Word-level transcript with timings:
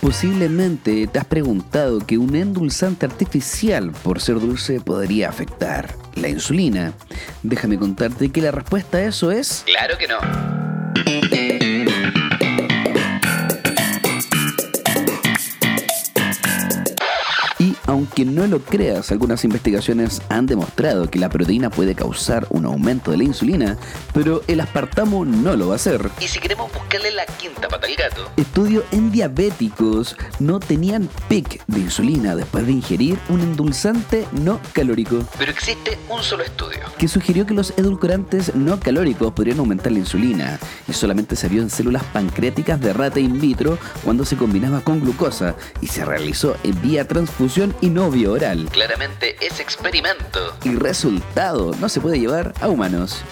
Posiblemente 0.00 1.06
te 1.08 1.18
has 1.18 1.24
preguntado 1.24 1.98
que 1.98 2.18
un 2.18 2.36
endulzante 2.36 3.04
artificial, 3.04 3.90
por 3.90 4.20
ser 4.20 4.38
dulce, 4.38 4.80
podría 4.80 5.28
afectar 5.28 5.94
la 6.14 6.28
insulina. 6.28 6.92
Déjame 7.42 7.78
contarte 7.78 8.30
que 8.30 8.40
la 8.40 8.52
respuesta 8.52 8.98
a 8.98 9.02
eso 9.02 9.32
es... 9.32 9.64
Claro 9.66 9.98
que 9.98 10.06
no. 10.06 10.57
Aunque 17.86 18.24
no 18.24 18.46
lo 18.46 18.60
creas, 18.60 19.10
algunas 19.10 19.44
investigaciones 19.44 20.20
han 20.28 20.46
demostrado 20.46 21.10
que 21.10 21.18
la 21.18 21.30
proteína 21.30 21.70
puede 21.70 21.94
causar 21.94 22.46
un 22.50 22.66
aumento 22.66 23.10
de 23.10 23.16
la 23.16 23.24
insulina, 23.24 23.78
pero 24.12 24.42
el 24.46 24.60
aspartamo 24.60 25.24
no 25.24 25.56
lo 25.56 25.68
va 25.68 25.72
a 25.72 25.76
hacer. 25.76 26.10
Y 26.20 26.28
si 26.28 26.38
queremos 26.38 26.70
buscarle 26.72 27.10
la 27.10 27.24
quinta 27.24 27.66
pata 27.66 27.86
al 27.86 27.96
gato. 27.96 28.30
Estudios 28.36 28.84
en 28.92 29.10
diabéticos 29.10 30.16
no 30.38 30.60
tenían 30.60 31.08
pic 31.28 31.64
de 31.66 31.80
insulina 31.80 32.36
después 32.36 32.66
de 32.66 32.72
ingerir 32.72 33.18
un 33.30 33.40
endulzante 33.40 34.26
no 34.32 34.60
calórico. 34.72 35.24
Pero 35.38 35.50
existe 35.50 35.98
un 36.10 36.22
solo 36.22 36.44
estudio 36.44 36.80
que 36.98 37.08
sugirió 37.08 37.46
que 37.46 37.54
los 37.54 37.72
edulcorantes 37.76 38.54
no 38.54 38.78
calóricos 38.78 39.32
podrían 39.32 39.60
aumentar 39.60 39.92
la 39.92 40.00
insulina 40.00 40.58
y 40.86 40.92
solamente 40.92 41.36
se 41.36 41.48
vio 41.48 41.62
en 41.62 41.70
células 41.70 42.04
pancreáticas 42.04 42.80
de 42.80 42.92
rata 42.92 43.18
in 43.18 43.40
vitro 43.40 43.78
cuando 44.04 44.24
se 44.24 44.36
combinaba 44.36 44.82
con 44.82 45.00
glucosa 45.00 45.54
y 45.80 45.86
se 45.86 46.04
realizó 46.04 46.56
en 46.64 46.80
vía 46.82 47.08
transfusión 47.08 47.47
y 47.80 47.88
novio 47.88 48.32
oral. 48.32 48.68
Claramente 48.70 49.36
es 49.40 49.58
experimento. 49.58 50.54
Y 50.64 50.74
resultado 50.74 51.72
no 51.80 51.88
se 51.88 52.00
puede 52.00 52.20
llevar 52.20 52.52
a 52.60 52.68
humanos. 52.68 53.24